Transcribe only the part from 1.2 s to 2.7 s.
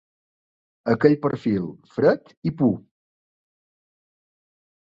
perfil, fred i